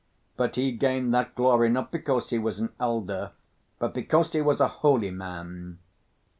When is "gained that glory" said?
0.71-1.69